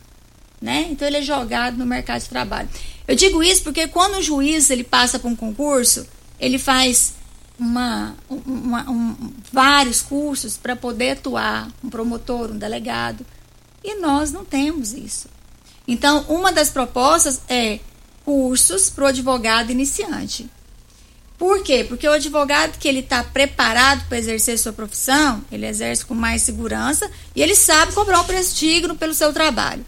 [0.61, 0.87] né?
[0.89, 2.69] Então ele é jogado no mercado de trabalho.
[3.07, 6.05] Eu digo isso porque quando o juiz ele passa por um concurso,
[6.39, 7.13] ele faz
[7.57, 13.25] uma, uma um, vários cursos para poder atuar, um promotor, um delegado.
[13.83, 15.27] E nós não temos isso.
[15.87, 17.79] Então, uma das propostas é
[18.23, 20.49] cursos para o advogado iniciante.
[21.37, 21.85] Por quê?
[21.87, 26.41] Porque o advogado que ele está preparado para exercer sua profissão, ele exerce com mais
[26.41, 29.85] segurança e ele sabe cobrar um preço digno pelo seu trabalho.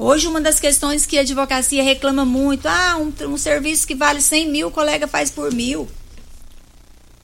[0.00, 4.20] Hoje, uma das questões que a advocacia reclama muito, ah, um, um serviço que vale
[4.20, 5.88] 100 mil, o colega faz por mil.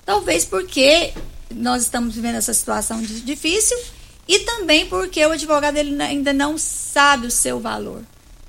[0.05, 1.13] Talvez porque
[1.55, 3.79] nós estamos vivendo essa situação difícil
[4.27, 8.03] e também porque o advogado ele ainda não sabe o seu valor.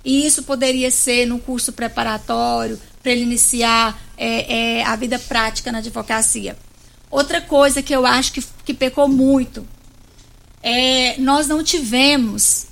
[0.03, 5.71] E isso poderia ser no curso preparatório, para ele iniciar é, é, a vida prática
[5.71, 6.57] na advocacia.
[7.11, 9.67] Outra coisa que eu acho que, que pecou muito
[10.63, 12.65] é nós não tivemos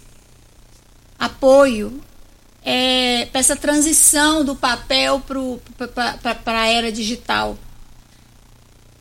[1.20, 2.02] apoio
[2.64, 5.22] é, para essa transição do papel
[6.44, 7.58] para a era digital.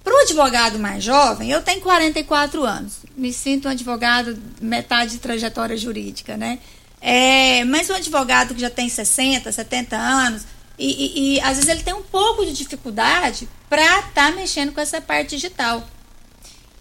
[0.03, 5.19] Para o advogado mais jovem, eu tenho 44 anos, me sinto um advogado metade de
[5.19, 6.59] trajetória jurídica, né?
[7.01, 10.43] É, mas um advogado que já tem 60, 70 anos,
[10.79, 14.73] e, e, e às vezes ele tem um pouco de dificuldade para estar tá mexendo
[14.73, 15.87] com essa parte digital.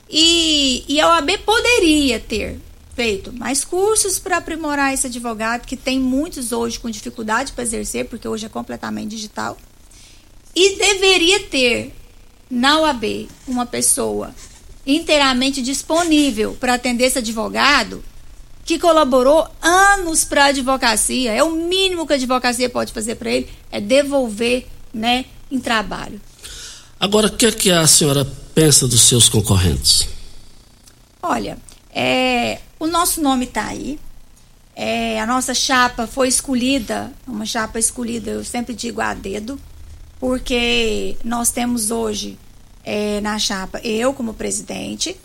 [0.09, 2.59] E, e a OAB poderia ter
[3.33, 8.27] mais cursos para aprimorar esse advogado, que tem muitos hoje com dificuldade para exercer, porque
[8.27, 9.57] hoje é completamente digital.
[10.55, 11.93] E deveria ter
[12.49, 14.35] na OAB uma pessoa
[14.85, 18.03] inteiramente disponível para atender esse advogado
[18.65, 21.31] que colaborou anos para a advocacia.
[21.31, 26.21] É o mínimo que a advocacia pode fazer para ele, é devolver né, em trabalho.
[26.99, 30.07] Agora, o que, é que a senhora pensa dos seus concorrentes?
[31.23, 31.57] Olha,
[31.93, 33.99] é, o nosso nome está aí.
[34.75, 39.59] É, a nossa chapa foi escolhida, uma chapa escolhida, eu sempre digo a dedo,
[40.19, 42.39] porque nós temos hoje
[42.83, 45.15] é, na chapa eu como presidente,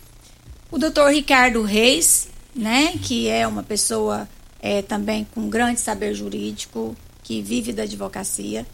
[0.69, 4.29] o doutor Ricardo Reis, né, que é uma pessoa
[4.61, 8.67] é, também com grande saber jurídico, que vive da advocacia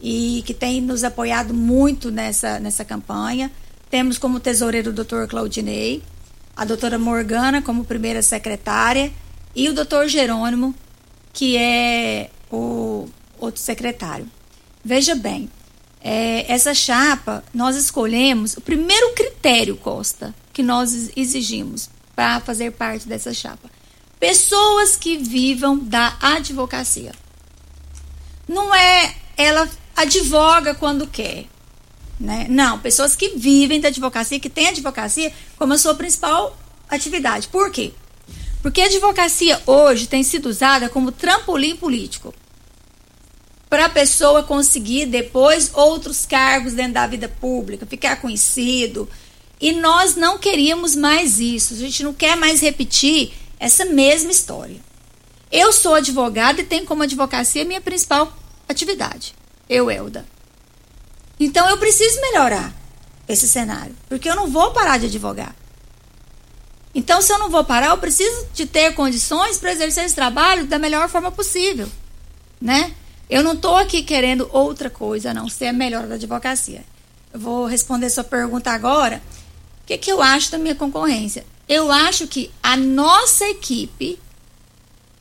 [0.00, 3.50] e que tem nos apoiado muito nessa, nessa campanha.
[3.90, 6.00] Temos como tesoureiro o doutor Claudinei,
[6.58, 9.12] a doutora Morgana como primeira secretária
[9.54, 10.74] e o doutor Jerônimo,
[11.32, 14.28] que é o outro secretário.
[14.84, 15.48] Veja bem,
[16.00, 23.06] é, essa chapa, nós escolhemos o primeiro critério, Costa, que nós exigimos para fazer parte
[23.06, 23.70] dessa chapa.
[24.18, 27.12] Pessoas que vivam da advocacia.
[28.48, 31.46] Não é ela advoga quando quer.
[32.18, 32.46] Né?
[32.48, 36.56] Não, pessoas que vivem da advocacia, que têm a advocacia como a sua principal
[36.88, 37.48] atividade.
[37.48, 37.92] Por quê?
[38.60, 42.34] Porque a advocacia hoje tem sido usada como trampolim político
[43.70, 49.08] para a pessoa conseguir depois outros cargos dentro da vida pública, ficar conhecido,
[49.60, 51.74] e nós não queríamos mais isso.
[51.74, 54.80] A gente não quer mais repetir essa mesma história.
[55.50, 58.32] Eu sou advogada e tenho como advocacia minha principal
[58.68, 59.34] atividade.
[59.68, 60.24] Eu, Elda.
[61.38, 62.74] Então eu preciso melhorar
[63.28, 65.54] esse cenário, porque eu não vou parar de advogar.
[66.94, 70.66] Então, se eu não vou parar, eu preciso de ter condições para exercer esse trabalho
[70.66, 71.86] da melhor forma possível,
[72.60, 72.94] né?
[73.28, 76.82] Eu não estou aqui querendo outra coisa não ser a melhor da advocacia.
[77.32, 79.22] Eu vou responder sua pergunta agora
[79.88, 81.46] que, que eu acho da minha concorrência?
[81.66, 84.18] Eu acho que a nossa equipe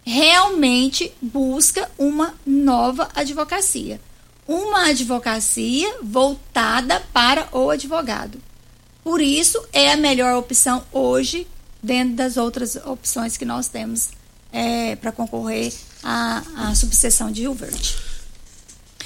[0.03, 4.01] realmente busca uma nova advocacia.
[4.48, 8.41] Uma advocacia voltada para o advogado.
[9.04, 11.48] Por isso, é a melhor opção hoje,
[11.82, 14.10] dentro das outras opções que nós temos
[14.52, 15.74] é, para concorrer
[16.04, 17.58] à, à subseção de Rio.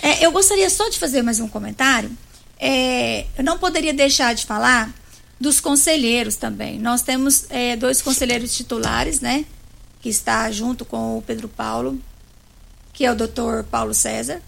[0.01, 2.11] É, eu gostaria só de fazer mais um comentário.
[2.59, 4.93] É, eu não poderia deixar de falar
[5.39, 6.79] dos conselheiros também.
[6.79, 9.45] Nós temos é, dois conselheiros titulares, né?
[9.99, 11.99] Que está junto com o Pedro Paulo,
[12.93, 14.41] que é o doutor Paulo César,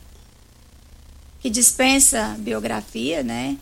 [1.44, 3.58] que dispensa biografia, né?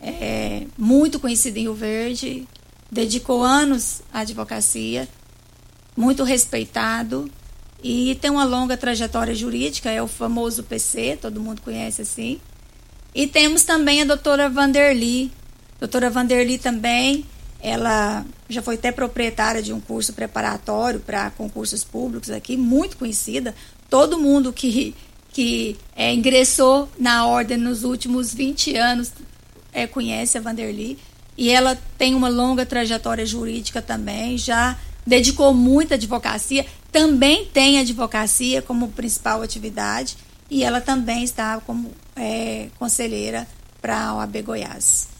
[0.00, 2.48] É, muito conhecido em Rio Verde,
[2.90, 5.06] dedicou anos à advocacia,
[5.94, 7.30] muito respeitado
[7.82, 12.40] e tem uma longa trajetória jurídica, é o famoso PC, todo mundo conhece assim.
[13.14, 15.30] E temos também a doutora Vanderly,
[15.78, 17.26] doutora Vanderly também,
[17.60, 23.54] ela já foi até proprietária de um curso preparatório para concursos públicos aqui, muito conhecida.
[23.90, 24.94] Todo mundo que,
[25.32, 29.12] que é, ingressou na ordem nos últimos 20 anos
[29.72, 30.98] é, conhece a Vanderly.
[31.36, 34.76] E ela tem uma longa trajetória jurídica também, já
[35.06, 40.16] dedicou muita advocacia, também tem advocacia como principal atividade
[40.50, 43.46] e ela também está como é, conselheira
[43.80, 45.19] para a OAB Goiás.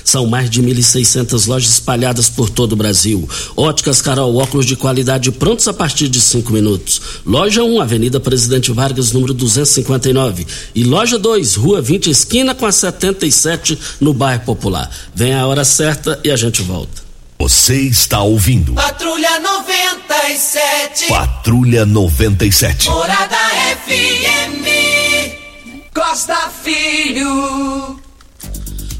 [0.04, 3.28] São mais de 1.600 lojas espalhadas por todo o Brasil.
[3.56, 7.02] Óticas Carol, óculos de qualidade prontos a partir de cinco minutos.
[7.26, 10.46] Loja 1, Avenida Presidente Vargas, número 259.
[10.76, 14.88] E loja 2, Rua 20, esquina com a 77, no bairro Popular.
[15.12, 17.09] Vem a hora certa e a gente volta.
[17.40, 18.74] Você está ouvindo.
[18.74, 21.08] Patrulha 97.
[21.08, 22.90] Patrulha 97.
[22.90, 23.36] Morada
[23.86, 24.66] FM.
[25.94, 27.98] Costa Filho.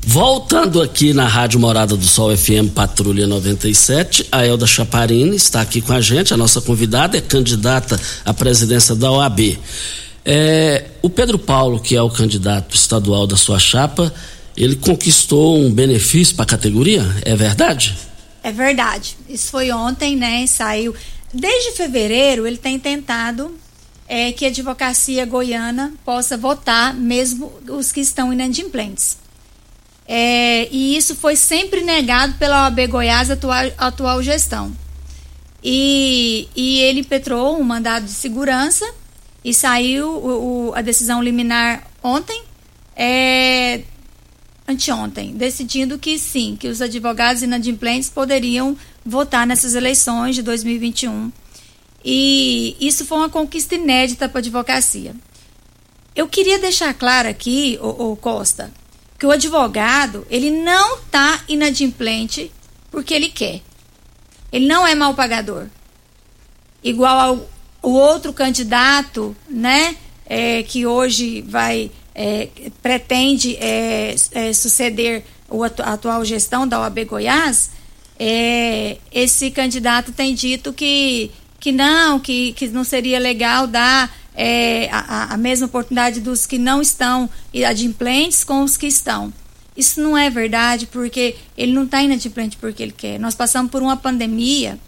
[0.07, 5.83] Voltando aqui na Rádio Morada do Sol FM Patrulha 97, a Elda Chaparini está aqui
[5.83, 9.59] com a gente, a nossa convidada é candidata à presidência da OAB.
[10.25, 14.11] É, o Pedro Paulo, que é o candidato estadual da sua chapa,
[14.57, 18.09] ele conquistou um benefício para a categoria, é verdade?
[18.43, 19.17] É verdade.
[19.29, 20.47] Isso foi ontem, né?
[20.47, 20.95] Saiu.
[21.33, 23.57] Desde fevereiro, ele tem tentado
[24.09, 29.19] é, que a advocacia goiana possa votar, mesmo os que estão inadimplentes.
[30.07, 34.73] É, e isso foi sempre negado pela OAB Goiás, atual, atual gestão.
[35.63, 38.85] E, e ele impetrou um mandado de segurança
[39.45, 42.43] e saiu o, o, a decisão liminar ontem,
[42.97, 43.83] é,
[44.71, 51.33] anteontem, decidindo que sim, que os advogados inadimplentes poderiam votar nessas eleições de 2021.
[52.05, 55.15] E isso foi uma conquista inédita para a advocacia.
[56.15, 58.73] Eu queria deixar claro aqui, o, Costa,
[59.19, 62.51] que o advogado ele não está inadimplente
[62.91, 63.61] porque ele quer.
[64.51, 65.67] Ele não é mal pagador.
[66.83, 67.51] Igual ao
[67.83, 69.97] o outro candidato, né,
[70.27, 72.49] é, que hoje vai é,
[72.83, 75.25] pretende é, é, suceder
[75.83, 77.71] a atual gestão da OAB Goiás,
[78.19, 84.89] é, esse candidato tem dito que, que não, que, que não seria legal dar é,
[84.93, 87.29] a, a mesma oportunidade dos que não estão
[87.67, 89.33] adimplentes com os que estão.
[89.77, 93.19] Isso não é verdade, porque ele não está inadimplente porque ele quer.
[93.19, 94.79] Nós passamos por uma pandemia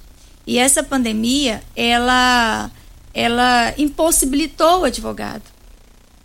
[0.47, 2.71] e essa pandemia, ela,
[3.15, 5.52] ela impossibilitou o advogado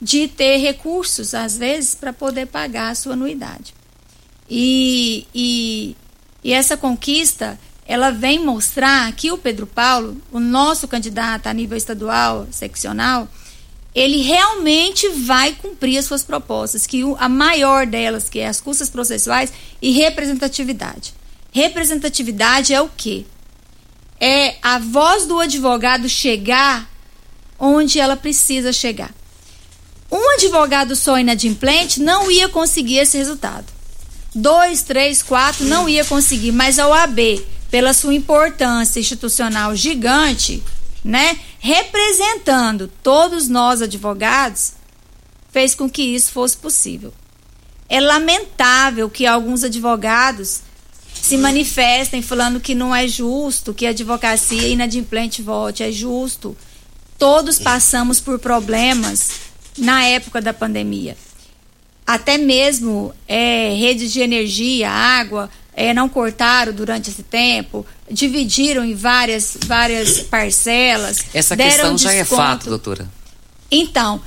[0.01, 3.73] de ter recursos, às vezes, para poder pagar a sua anuidade.
[4.49, 5.95] E, e,
[6.43, 11.77] e, essa conquista, ela vem mostrar que o Pedro Paulo, o nosso candidato a nível
[11.77, 13.27] estadual, seccional,
[13.93, 18.89] ele realmente vai cumprir as suas propostas, que a maior delas, que é as custas
[18.89, 21.13] processuais e representatividade.
[21.51, 23.25] Representatividade é o quê?
[24.19, 26.87] É a voz do advogado chegar
[27.59, 29.11] onde ela precisa chegar.
[30.11, 33.65] Um advogado só inadimplente não ia conseguir esse resultado.
[34.33, 40.63] Dois, três, quatro não ia conseguir, mas a OAB, pela sua importância institucional gigante,
[41.03, 44.73] né, representando todos nós advogados,
[45.51, 47.13] fez com que isso fosse possível.
[47.89, 50.61] É lamentável que alguns advogados
[51.21, 55.83] se manifestem falando que não é justo que a advocacia inadimplente vote.
[55.83, 56.55] É justo.
[57.17, 59.46] Todos passamos por problemas
[59.77, 61.15] na época da pandemia.
[62.05, 68.95] Até mesmo é, redes de energia, água, é, não cortaram durante esse tempo, dividiram em
[68.95, 71.25] várias, várias parcelas.
[71.33, 73.07] Essa questão já é fato, doutora.
[73.69, 74.21] Então,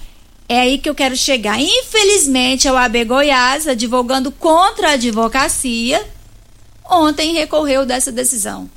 [0.49, 1.61] é aí que eu quero chegar.
[1.61, 6.07] Infelizmente, a OAB Goiás, advogando contra a advocacia,
[6.85, 8.69] ontem recorreu dessa decisão.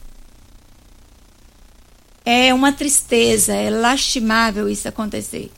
[2.26, 5.52] É uma tristeza, é lastimável isso acontecer.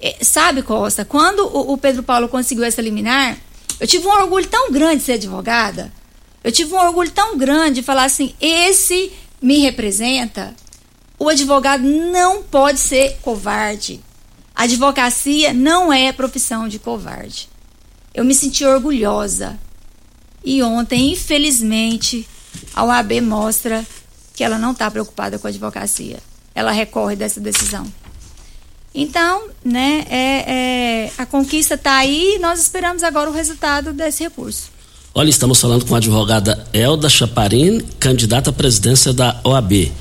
[0.00, 3.36] É, sabe, Costa, quando o, o, Pedro Paulo conseguiu essa liminar,
[3.80, 5.92] eu tive um orgulho tão grande de ser advogada.
[6.44, 10.54] Eu tive um orgulho tão grande de falar assim: esse me representa.
[11.18, 14.00] O advogado não pode ser covarde.
[14.54, 17.48] A advocacia não é profissão de covarde.
[18.14, 19.58] Eu me senti orgulhosa.
[20.44, 22.26] E ontem, infelizmente,
[22.74, 23.84] a OAB mostra
[24.34, 26.18] que ela não está preocupada com a advocacia.
[26.54, 27.90] Ela recorre dessa decisão.
[28.96, 34.22] Então, né, é, é a conquista está aí e nós esperamos agora o resultado desse
[34.24, 34.70] recurso.
[35.14, 39.92] Olha, estamos falando com a advogada Elda Chaparin, candidata à presidência da OAB.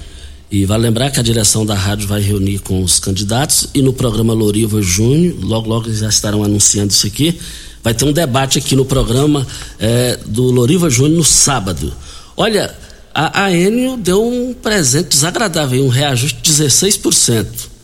[0.49, 3.91] E vale lembrar que a direção da rádio vai reunir com os candidatos e no
[3.91, 7.37] programa Loriva Júnior, logo logo já estarão anunciando isso aqui,
[7.83, 9.45] vai ter um debate aqui no programa
[9.77, 11.93] é, do Loriva Júnior no sábado.
[12.37, 12.73] Olha,
[13.13, 17.74] a, Enio deu um presente desagradável, um reajuste de 16%.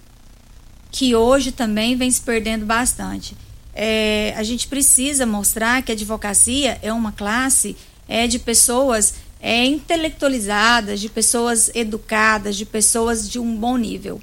[0.91, 3.35] que hoje também vem se perdendo bastante.
[3.73, 7.75] É, a gente precisa mostrar que a advocacia é uma classe
[8.07, 14.21] é, de pessoas é, intelectualizadas, de pessoas educadas, de pessoas de um bom nível.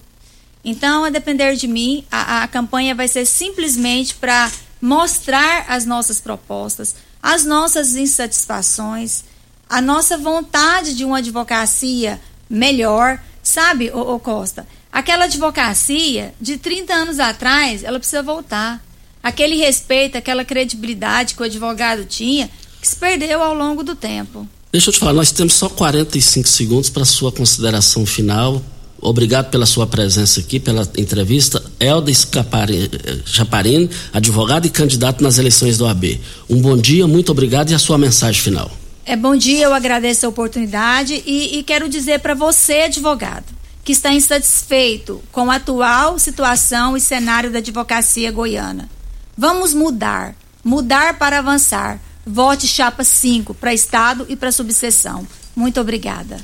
[0.65, 4.51] Então, a depender de mim, a, a campanha vai ser simplesmente para
[4.81, 9.25] mostrar as nossas propostas, as nossas insatisfações,
[9.69, 14.67] a nossa vontade de uma advocacia melhor, sabe, ô, ô Costa?
[14.91, 18.83] Aquela advocacia de 30 anos atrás, ela precisa voltar.
[19.23, 22.49] Aquele respeito, aquela credibilidade que o advogado tinha,
[22.81, 24.49] que se perdeu ao longo do tempo.
[24.71, 28.63] Deixa eu te falar, nós temos só 45 segundos para sua consideração final.
[29.01, 31.63] Obrigado pela sua presença aqui, pela entrevista.
[31.81, 32.13] Elda
[33.25, 36.21] Chaparini, advogado e candidato nas eleições do AB.
[36.51, 38.71] Um bom dia, muito obrigado e a sua mensagem final.
[39.07, 43.47] É bom dia, eu agradeço a oportunidade e, e quero dizer para você, advogado,
[43.83, 48.87] que está insatisfeito com a atual situação e cenário da advocacia goiana.
[49.35, 55.27] Vamos mudar, mudar para avançar Vote chapa 5 para Estado e para subseção.
[55.57, 56.37] Muito obrigada.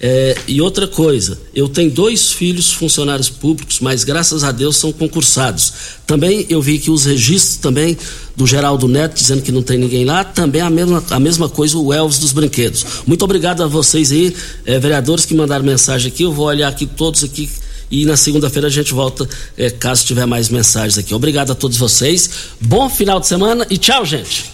[0.00, 4.92] É, e outra coisa, eu tenho dois filhos funcionários públicos, mas graças a Deus são
[4.92, 5.72] concursados.
[6.06, 7.98] Também eu vi que os registros também
[8.36, 11.76] do Geraldo Neto dizendo que não tem ninguém lá, também a mesma, a mesma coisa
[11.76, 12.86] o Elvis dos Brinquedos.
[13.04, 14.32] Muito obrigado a vocês aí,
[14.64, 16.22] é, vereadores que mandaram mensagem aqui.
[16.22, 17.50] Eu vou olhar aqui todos aqui
[17.92, 21.14] e na segunda-feira a gente volta, é, caso tiver mais mensagens aqui.
[21.14, 24.50] Obrigado a todos vocês, bom final de semana e tchau, gente.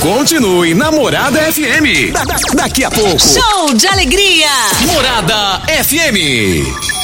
[0.00, 2.12] Continue Namorada FM.
[2.12, 3.18] Da, da, daqui a pouco.
[3.18, 4.48] Show de alegria.
[4.86, 7.03] Morada FM.